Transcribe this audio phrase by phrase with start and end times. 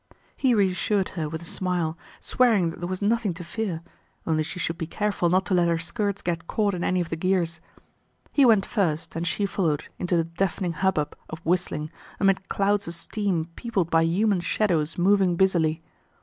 [0.35, 3.83] He reassured her with a smile, swearing that there was nothing to fear,
[4.25, 7.09] only she should be careful not to let her skirts get caught in any of
[7.09, 7.61] the gears.
[8.31, 12.95] He went first and she followed into the deafening hubbub of whistling, amid clouds of
[12.95, 15.83] steam peopled by human shadows moving busily.